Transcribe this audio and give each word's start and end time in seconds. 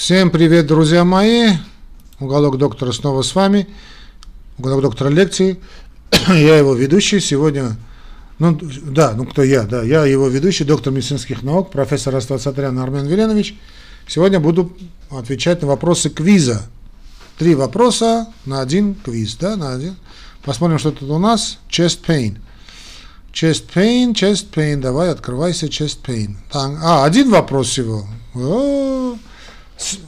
Всем 0.00 0.30
привет, 0.30 0.66
друзья 0.66 1.04
мои! 1.04 1.50
Уголок 2.20 2.56
доктора 2.56 2.90
снова 2.90 3.20
с 3.20 3.34
вами. 3.34 3.68
Уголок 4.56 4.80
доктора 4.80 5.10
лекции. 5.10 5.60
Я 6.28 6.56
его 6.56 6.72
ведущий 6.72 7.20
сегодня. 7.20 7.76
Ну, 8.38 8.58
да, 8.58 9.12
ну 9.12 9.26
кто 9.26 9.42
я? 9.42 9.64
Да, 9.64 9.82
я 9.82 10.06
его 10.06 10.28
ведущий, 10.28 10.64
доктор 10.64 10.94
медицинских 10.94 11.42
наук, 11.42 11.70
профессор 11.70 12.16
Астацатрян 12.16 12.78
Армен 12.78 13.06
Веленович. 13.06 13.58
Сегодня 14.08 14.40
буду 14.40 14.74
отвечать 15.10 15.60
на 15.60 15.68
вопросы 15.68 16.08
квиза. 16.08 16.62
Три 17.36 17.54
вопроса 17.54 18.28
на 18.46 18.62
один 18.62 18.94
квиз, 18.94 19.36
да, 19.36 19.56
на 19.56 19.74
один. 19.74 19.96
Посмотрим, 20.42 20.78
что 20.78 20.92
тут 20.92 21.10
у 21.10 21.18
нас. 21.18 21.58
Chest 21.68 22.00
pain. 22.06 22.38
Chest 23.34 23.64
pain, 23.74 24.14
chest 24.14 24.46
pain. 24.50 24.76
Давай, 24.76 25.10
открывайся, 25.10 25.66
chest 25.66 25.98
pain. 26.02 26.36
Так, 26.50 26.72
а, 26.82 27.04
один 27.04 27.30
вопрос 27.30 27.68
всего. 27.68 28.06
О, 28.34 29.18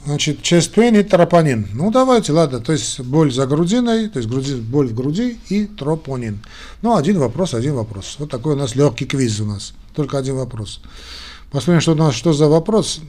значит, 0.05 0.39
chest 0.41 0.73
pain 0.73 0.99
и 0.99 1.03
тропонин. 1.03 1.67
Ну, 1.73 1.91
давайте, 1.91 2.31
ладно. 2.31 2.59
То 2.59 2.71
есть, 2.71 2.99
боль 2.99 3.31
за 3.31 3.45
грудиной, 3.47 4.09
то 4.09 4.19
есть, 4.19 4.29
груди, 4.29 4.55
боль 4.55 4.87
в 4.87 4.93
груди 4.93 5.37
и 5.49 5.65
тропонин. 5.65 6.39
Ну, 6.81 6.95
один 6.95 7.19
вопрос, 7.19 7.53
один 7.53 7.75
вопрос. 7.75 8.15
Вот 8.19 8.29
такой 8.29 8.53
у 8.53 8.57
нас 8.57 8.75
легкий 8.75 9.05
квиз 9.05 9.39
у 9.39 9.45
нас. 9.45 9.73
Только 9.95 10.17
один 10.17 10.35
вопрос. 10.35 10.81
Посмотрим, 11.51 11.81
что 11.81 11.91
у 11.91 11.95
нас, 11.95 12.15
что 12.15 12.33
за 12.33 12.47
вопрос. 12.47 13.01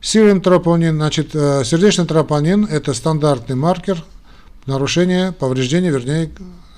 Серин 0.00 0.40
тропонин, 0.40 0.96
значит, 0.96 1.30
э, 1.34 1.62
сердечный 1.64 2.06
тропонин– 2.06 2.64
это 2.70 2.94
стандартный 2.94 3.56
маркер 3.56 4.02
нарушения, 4.64 5.32
повреждения, 5.32 5.90
вернее, 5.90 6.30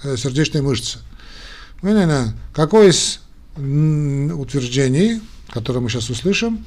э, 0.03 0.17
сердечной 0.17 0.63
мышцы. 0.63 0.99
Какое 2.53 2.91
из 2.91 3.21
утверждений, 3.57 5.21
которое 5.51 5.81
мы 5.81 5.89
сейчас 5.89 6.11
услышим, 6.11 6.65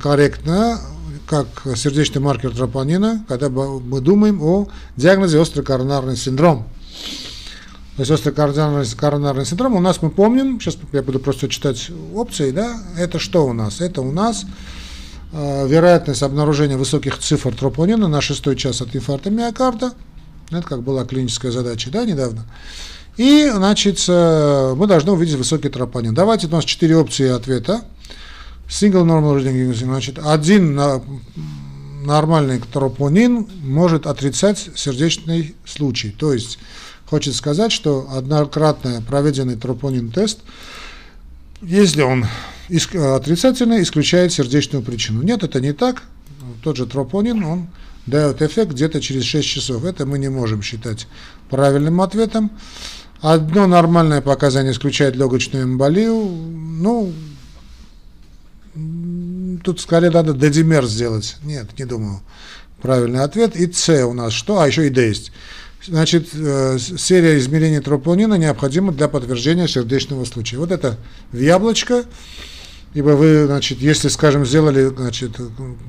корректно, 0.00 0.80
как 1.26 1.46
сердечный 1.76 2.20
маркер 2.20 2.54
тропонина, 2.54 3.24
когда 3.28 3.48
мы 3.48 4.00
думаем 4.00 4.42
о 4.42 4.68
диагнозе 4.96 5.38
острый 5.38 5.62
коронарный 5.62 6.16
синдром. 6.16 6.66
То 7.96 8.02
есть 8.02 8.10
острый 8.10 8.32
коронарный, 8.32 8.86
коронарный 8.96 9.44
синдром 9.44 9.76
у 9.76 9.80
нас 9.80 10.00
мы 10.02 10.10
помним, 10.10 10.60
сейчас 10.60 10.78
я 10.92 11.02
буду 11.02 11.18
просто 11.18 11.48
читать 11.48 11.90
опции, 12.14 12.50
да, 12.50 12.78
это 12.98 13.18
что 13.18 13.46
у 13.46 13.52
нас? 13.52 13.80
Это 13.80 14.00
у 14.00 14.10
нас 14.10 14.46
э, 15.32 15.68
вероятность 15.68 16.22
обнаружения 16.22 16.76
высоких 16.76 17.18
цифр 17.18 17.54
тропонина 17.54 18.08
на 18.08 18.20
шестой 18.20 18.56
час 18.56 18.80
от 18.80 18.96
инфаркта 18.96 19.30
миокарда, 19.30 19.92
это 20.50 20.62
как 20.62 20.82
была 20.82 21.04
клиническая 21.04 21.52
задача, 21.52 21.90
да, 21.90 22.04
недавно. 22.04 22.46
И, 23.16 23.50
значит, 23.54 24.02
э, 24.08 24.74
мы 24.76 24.86
должны 24.86 25.12
увидеть 25.12 25.36
высокий 25.36 25.68
тропонин. 25.68 26.14
Давайте, 26.14 26.46
у 26.46 26.50
нас 26.50 26.64
четыре 26.64 26.96
опции 26.96 27.28
ответа. 27.28 27.82
Single 28.70 29.04
normal 29.04 29.42
reading, 29.42 29.74
значит, 29.74 30.18
один 30.18 30.80
нормальный 32.04 32.60
тропонин 32.60 33.48
может 33.62 34.06
отрицать 34.06 34.70
сердечный 34.76 35.56
случай. 35.66 36.10
То 36.10 36.32
есть, 36.32 36.58
хочет 37.06 37.34
сказать, 37.34 37.72
что 37.72 38.08
однократно 38.12 39.02
проведенный 39.06 39.56
тропонин-тест, 39.56 40.38
если 41.60 42.02
он 42.02 42.26
отрицательный, 42.68 43.82
исключает 43.82 44.32
сердечную 44.32 44.84
причину. 44.84 45.22
Нет, 45.22 45.42
это 45.42 45.60
не 45.60 45.72
так. 45.72 46.04
Тот 46.62 46.76
же 46.76 46.86
тропонин, 46.86 47.42
он 47.44 47.66
дает 48.06 48.40
эффект 48.40 48.70
где-то 48.72 49.00
через 49.00 49.24
6 49.24 49.46
часов. 49.46 49.84
Это 49.84 50.06
мы 50.06 50.18
не 50.18 50.30
можем 50.30 50.62
считать 50.62 51.08
правильным 51.50 52.00
ответом. 52.00 52.52
Одно 53.20 53.66
нормальное 53.66 54.22
показание 54.22 54.72
исключает 54.72 55.16
легочную 55.16 55.64
эмболию. 55.64 56.14
Ну, 56.14 57.12
тут 59.62 59.80
скорее 59.80 60.10
надо 60.10 60.32
дедимер 60.32 60.86
сделать. 60.86 61.36
Нет, 61.42 61.78
не 61.78 61.84
думаю. 61.84 62.20
Правильный 62.82 63.20
ответ. 63.20 63.56
И 63.56 63.70
С 63.70 64.06
у 64.06 64.12
нас 64.12 64.32
что? 64.32 64.60
А, 64.60 64.66
еще 64.66 64.86
и 64.86 64.90
Д 64.90 65.06
есть. 65.06 65.32
Значит, 65.86 66.28
э, 66.34 66.78
серия 66.78 67.38
измерений 67.38 67.80
тропонина 67.80 68.34
необходима 68.34 68.92
для 68.92 69.08
подтверждения 69.08 69.66
сердечного 69.66 70.24
случая. 70.24 70.58
Вот 70.58 70.70
это 70.70 70.96
в 71.32 71.38
яблочко. 71.38 72.04
Ибо 72.92 73.10
вы, 73.10 73.46
значит, 73.46 73.78
если, 73.78 74.08
скажем, 74.08 74.44
сделали, 74.44 74.86
значит, 74.86 75.32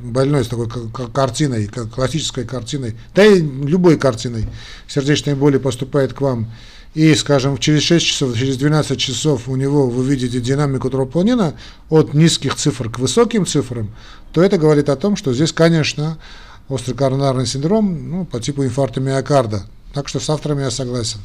больной 0.03 0.45
с 0.45 0.47
такой 0.47 0.67
картиной, 1.11 1.67
классической 1.67 2.45
картиной, 2.45 2.95
да 3.15 3.25
и 3.25 3.41
любой 3.41 3.97
картиной 3.97 4.45
сердечной 4.87 5.33
боли 5.33 5.57
поступает 5.57 6.13
к 6.13 6.21
вам 6.21 6.51
и, 6.93 7.15
скажем, 7.15 7.57
через 7.57 7.81
6 7.83 8.05
часов, 8.05 8.37
через 8.37 8.57
12 8.57 8.99
часов 8.99 9.47
у 9.47 9.55
него 9.55 9.89
вы 9.89 10.05
видите 10.05 10.39
динамику 10.39 10.91
тропонина 10.91 11.55
от 11.89 12.13
низких 12.13 12.55
цифр 12.55 12.91
к 12.91 12.99
высоким 12.99 13.47
цифрам, 13.47 13.89
то 14.31 14.43
это 14.43 14.59
говорит 14.59 14.89
о 14.89 14.95
том, 14.95 15.15
что 15.15 15.33
здесь, 15.33 15.53
конечно, 15.53 16.19
острый 16.69 16.93
коронарный 16.93 17.47
синдром 17.47 18.11
ну, 18.11 18.25
по 18.25 18.39
типу 18.39 18.63
инфаркта 18.63 18.99
миокарда. 18.99 19.63
Так 19.93 20.07
что 20.07 20.19
с 20.19 20.29
авторами 20.29 20.61
я 20.61 20.71
согласен. 20.71 21.19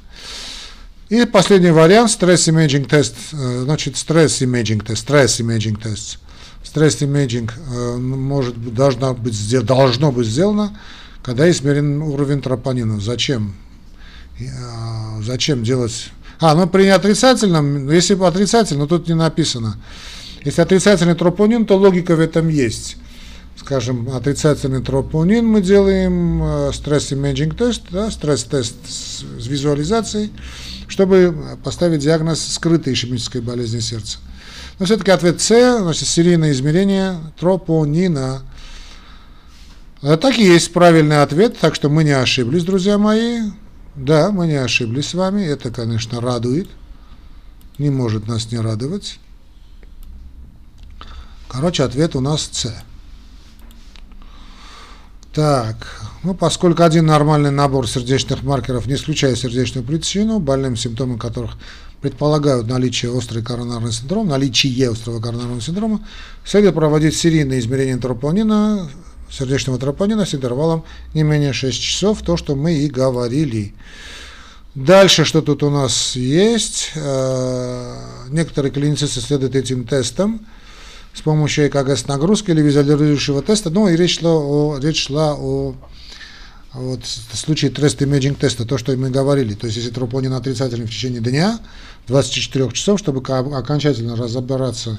И 1.09 1.25
последний 1.25 1.71
вариант, 1.71 2.11
stress 2.11 2.47
imaging 2.47 2.89
test, 2.89 3.15
э, 3.33 3.61
значит, 3.63 3.97
stress 3.97 4.37
imaging 4.37 4.85
test, 4.85 5.03
stress 5.03 5.39
imaging 5.39 5.81
test. 5.81 6.19
Stress 6.65 7.06
imaging 7.06 7.55
э, 7.57 7.97
может, 7.97 8.75
должно 8.75 9.15
быть, 9.15 9.65
должно 9.65 10.11
быть 10.11 10.27
сделано, 10.27 10.77
когда 11.23 11.49
измерен 11.49 12.03
уровень 12.03 12.43
тропонина. 12.43 13.01
Зачем? 13.01 13.55
А, 14.41 15.21
зачем 15.23 15.63
делать... 15.63 16.11
А, 16.41 16.57
ну 16.57 16.67
при 16.67 16.89
отрицательном, 16.89 17.89
если 17.89 18.21
отрицательно, 18.21 18.89
тут 18.89 19.07
не 19.07 19.15
написано. 19.15 19.77
Если 20.45 20.61
отрицательный 20.61 21.15
тропонин, 21.15 21.67
то 21.67 21.77
логика 21.77 22.17
в 22.17 22.21
этом 22.21 22.49
есть. 22.49 22.97
Скажем, 23.57 24.09
отрицательный 24.11 24.83
тропонин 24.83 25.47
мы 25.47 25.63
делаем, 25.63 26.43
э, 26.43 26.73
stress 26.73 27.12
imaging 27.12 27.57
тест, 27.57 27.83
да, 27.91 28.11
стресс-тест 28.11 28.75
с 28.89 29.23
визуализацией, 29.47 30.33
чтобы 30.89 31.59
поставить 31.63 32.01
диагноз 32.01 32.45
скрытой 32.45 32.93
ишемической 32.93 33.41
болезни 33.41 33.81
сердца. 33.81 34.19
Но 34.79 34.87
все-таки 34.87 35.11
ответ 35.11 35.41
С, 35.41 35.81
значит, 35.81 36.07
серийное 36.07 36.53
измерение 36.53 37.19
тропонина. 37.39 38.43
А 40.03 40.17
так 40.17 40.39
и 40.39 40.45
есть 40.45 40.73
правильный 40.73 41.23
ответ, 41.23 41.59
так 41.59 41.75
что 41.75 41.89
мы 41.89 42.05
не 42.05 42.13
ошиблись, 42.13 42.65
друзья 42.65 42.99
мои. 42.99 43.41
Да, 43.95 44.31
мы 44.31 44.47
не 44.47 44.57
ошиблись 44.57 45.09
с 45.09 45.15
вами, 45.15 45.43
это, 45.43 45.71
конечно, 45.71 46.21
радует, 46.21 46.69
не 47.79 47.89
может 47.89 48.29
нас 48.29 48.53
не 48.53 48.59
радовать. 48.59 49.19
Короче, 51.49 51.83
ответ 51.83 52.15
у 52.15 52.21
нас 52.21 52.49
С. 52.53 52.75
Так, 55.33 56.03
ну, 56.27 56.35
поскольку 56.35 56.83
один 56.83 57.07
нормальный 57.07 57.53
набор 57.53 57.89
сердечных 57.89 58.43
маркеров 58.43 58.87
не 58.87 58.95
исключает 58.95 59.39
сердечную 59.39 59.87
причину, 59.87 60.41
больным 60.41 60.77
симптомы 60.77 61.19
которых 61.19 61.53
предполагают 62.01 62.67
наличие 62.67 63.17
острой 63.17 63.45
коронарного 63.45 63.93
синдрома, 63.93 64.31
наличие 64.31 64.91
острого 64.91 65.21
коронарного 65.21 65.61
синдрома, 65.61 66.05
следует 66.45 66.75
проводить 66.75 67.17
серийные 67.17 67.61
измерения 67.61 67.97
тропонина 67.99 68.91
сердечного 69.31 69.79
тропонина 69.79 70.27
с 70.27 70.35
интервалом 70.35 70.83
не 71.15 71.23
менее 71.23 71.53
6 71.53 71.81
часов, 71.81 72.23
то, 72.23 72.37
что 72.37 72.57
мы 72.57 72.75
и 72.75 72.89
говорили. 72.89 73.73
Дальше, 74.75 75.25
что 75.25 75.43
тут 75.43 75.63
у 75.63 75.71
нас 75.71 76.17
есть, 76.17 76.91
э, 76.97 77.95
некоторые 78.31 78.73
клиницисты 78.73 79.21
следуют 79.21 79.55
этим 79.55 79.85
тестам 79.85 80.45
с 81.15 81.21
помощью 81.21 81.69
ЭКГ 81.69 81.97
с 81.97 82.09
нагрузкой 82.09 82.57
или 82.57 82.63
визуализирующего 82.63 83.43
теста, 83.43 83.71
ну 83.71 83.89
и 83.89 83.95
речь 83.95 84.19
шла 84.19 84.35
о, 84.35 84.79
речь 84.81 85.07
шла 85.07 85.37
о 85.39 85.77
вот, 86.77 87.05
в 87.05 87.37
случае 87.37 87.71
трест 87.71 88.03
имейджинг 88.03 88.39
теста, 88.39 88.67
то, 88.67 88.77
что 88.77 88.95
мы 88.97 89.11
говорили, 89.11 89.55
то 89.55 89.67
есть 89.67 89.79
если 89.79 89.91
тропонин 89.91 90.35
отрицательный 90.35 90.87
в 90.87 90.91
течение 90.91 91.21
дня, 91.21 91.59
24 92.07 92.71
часов, 92.73 92.99
чтобы 92.99 93.21
окончательно 93.57 94.15
разобраться 94.15 94.99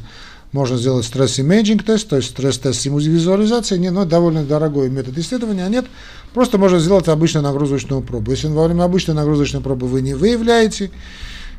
можно 0.53 0.77
сделать 0.77 1.05
стресс-имейджинг 1.05 1.83
тест, 1.83 2.09
то 2.09 2.15
есть 2.15 2.29
стресс-тест 2.29 2.85
визуализации, 2.85 3.77
не, 3.77 3.91
но 3.91 4.05
довольно 4.05 4.43
дорогой 4.43 4.89
метод 4.89 5.17
исследования, 5.17 5.65
а 5.65 5.69
нет, 5.69 5.85
просто 6.33 6.57
можно 6.57 6.79
сделать 6.79 7.07
обычную 7.07 7.43
нагрузочную 7.43 8.01
пробу. 8.01 8.31
Если 8.31 8.47
во 8.47 8.65
время 8.65 8.83
обычной 8.83 9.13
нагрузочной 9.13 9.61
пробы 9.61 9.87
вы 9.87 10.01
не 10.01 10.13
выявляете 10.13 10.89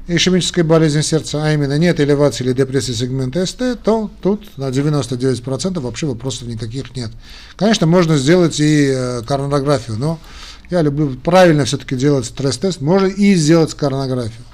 ишемической 0.08 0.64
болезни 0.64 1.02
сердца, 1.02 1.44
а 1.44 1.52
именно 1.52 1.78
нет 1.78 2.00
элевации 2.00 2.44
или 2.44 2.52
депрессии 2.52 2.92
сегмента 2.92 3.44
СТ, 3.44 3.80
то 3.82 4.10
тут 4.22 4.56
на 4.56 4.70
99% 4.70 5.80
вообще 5.80 6.06
вопросов 6.06 6.48
никаких 6.48 6.96
нет. 6.96 7.10
Конечно, 7.56 7.86
можно 7.86 8.16
сделать 8.16 8.58
и 8.58 8.90
э, 8.90 9.22
коронографию, 9.26 9.98
но 9.98 10.18
я 10.70 10.82
люблю 10.82 11.14
правильно 11.22 11.64
все-таки 11.64 11.94
делать 11.94 12.26
стресс-тест, 12.26 12.80
можно 12.80 13.06
и 13.06 13.34
сделать 13.34 13.74
коронографию. 13.74 14.44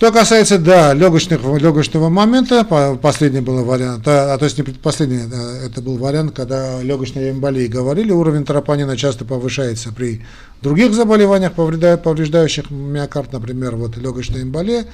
Что 0.00 0.12
касается, 0.12 0.56
да, 0.56 0.94
легочных, 0.94 1.42
легочного 1.60 2.08
момента, 2.08 2.64
последний 3.02 3.40
был 3.40 3.62
вариант, 3.66 4.08
а, 4.08 4.32
а 4.32 4.38
то 4.38 4.46
есть 4.46 4.56
не 4.56 4.64
предпоследний, 4.64 5.24
это 5.62 5.82
был 5.82 5.98
вариант, 5.98 6.34
когда 6.34 6.82
легочные 6.82 7.32
эмболии 7.32 7.66
говорили, 7.66 8.10
уровень 8.10 8.46
тропонина 8.46 8.96
часто 8.96 9.26
повышается 9.26 9.92
при 9.92 10.24
других 10.62 10.94
заболеваниях, 10.94 11.52
повреждающих 11.52 12.70
миокард, 12.70 13.34
например, 13.34 13.76
вот 13.76 13.98
легочная 13.98 14.40
эмболия. 14.40 14.86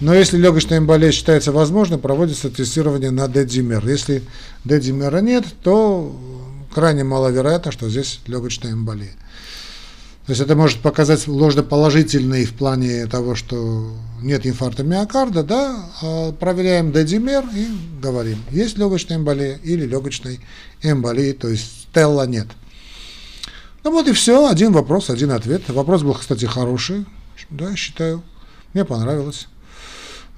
Но 0.00 0.14
если 0.14 0.38
легочная 0.38 0.78
эмболия 0.78 1.12
считается 1.12 1.52
возможным, 1.52 2.00
проводится 2.00 2.48
тестирование 2.48 3.10
на 3.10 3.28
дедимер. 3.28 3.86
Если 3.86 4.22
дедимера 4.64 5.18
нет, 5.18 5.44
то 5.62 6.16
крайне 6.74 7.04
маловероятно, 7.04 7.72
что 7.72 7.90
здесь 7.90 8.20
легочная 8.26 8.72
эмболия. 8.72 9.12
То 10.26 10.32
есть 10.32 10.42
это 10.42 10.56
может 10.56 10.80
показать 10.80 11.28
ложноположительный 11.28 12.46
в 12.46 12.54
плане 12.54 13.06
того, 13.06 13.36
что 13.36 13.92
нет 14.20 14.44
инфаркта 14.44 14.82
миокарда, 14.82 15.44
да, 15.44 15.84
а 16.02 16.32
проверяем 16.32 16.90
дедимер 16.90 17.44
и 17.54 17.68
говорим, 18.02 18.38
есть 18.50 18.76
легочная 18.76 19.18
эмболия 19.18 19.60
или 19.62 19.86
легочной 19.86 20.40
эмболии, 20.82 21.30
то 21.30 21.46
есть 21.46 21.82
стелла 21.90 22.26
нет. 22.26 22.48
Ну 23.84 23.92
вот 23.92 24.08
и 24.08 24.12
все, 24.12 24.48
один 24.48 24.72
вопрос, 24.72 25.10
один 25.10 25.30
ответ. 25.30 25.62
Вопрос 25.68 26.02
был, 26.02 26.14
кстати, 26.14 26.44
хороший, 26.44 27.06
да, 27.50 27.76
считаю, 27.76 28.24
мне 28.74 28.84
понравилось. 28.84 29.46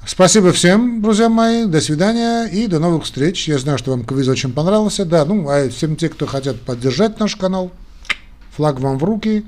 Спасибо 0.07 0.53
всем, 0.53 1.01
друзья 1.01 1.31
мои, 1.31 1.65
до 1.65 1.81
свидания 1.81 2.45
и 2.45 2.67
до 2.67 2.79
новых 2.79 3.05
встреч. 3.05 3.49
Я 3.49 3.59
знаю, 3.59 3.79
что 3.79 3.93
вам 3.93 4.05
квиз 4.05 4.29
очень 4.29 4.53
понравился, 4.53 5.07
да, 5.07 5.25
ну, 5.25 5.49
а 5.49 5.71
всем 5.71 5.97
те, 5.97 6.11
кто 6.11 6.27
хотят 6.27 6.61
поддержать 6.61 7.19
наш 7.19 7.37
канал, 7.37 7.73
флаг 8.59 8.81
вам 8.81 8.99
в 8.99 9.05
руки. 9.05 9.45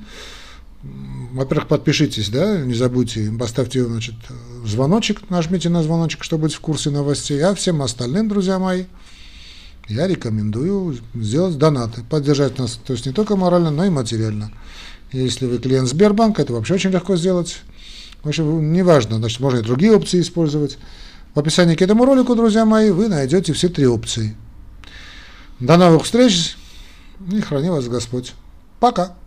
Во-первых, 1.32 1.66
подпишитесь, 1.66 2.28
да, 2.28 2.58
не 2.60 2.74
забудьте, 2.74 3.30
поставьте, 3.38 3.84
значит, 3.84 4.14
звоночек, 4.64 5.28
нажмите 5.30 5.68
на 5.68 5.82
звоночек, 5.82 6.22
чтобы 6.22 6.44
быть 6.44 6.54
в 6.54 6.60
курсе 6.60 6.90
новостей. 6.90 7.40
А 7.42 7.54
всем 7.54 7.82
остальным, 7.82 8.28
друзья 8.28 8.60
мои, 8.60 8.84
я 9.88 10.06
рекомендую 10.06 10.96
сделать 11.14 11.58
донаты, 11.58 12.02
поддержать 12.08 12.58
нас, 12.58 12.78
то 12.86 12.92
есть 12.92 13.04
не 13.04 13.12
только 13.12 13.34
морально, 13.34 13.70
но 13.72 13.84
и 13.84 13.90
материально. 13.90 14.52
Если 15.10 15.46
вы 15.46 15.58
клиент 15.58 15.88
Сбербанка, 15.88 16.42
это 16.42 16.52
вообще 16.52 16.74
очень 16.74 16.90
легко 16.90 17.16
сделать. 17.16 17.62
В 18.22 18.28
общем, 18.28 18.72
неважно, 18.72 19.16
значит, 19.16 19.40
можно 19.40 19.58
и 19.58 19.62
другие 19.62 19.92
опции 19.92 20.20
использовать. 20.20 20.78
В 21.34 21.40
описании 21.40 21.74
к 21.74 21.82
этому 21.82 22.04
ролику, 22.04 22.36
друзья 22.36 22.64
мои, 22.64 22.90
вы 22.90 23.08
найдете 23.08 23.52
все 23.52 23.68
три 23.68 23.86
опции. 23.88 24.36
До 25.58 25.76
новых 25.76 26.04
встреч 26.04 26.56
и 27.32 27.40
храни 27.40 27.70
вас 27.70 27.88
Господь. 27.88 28.34
Пока. 28.80 29.19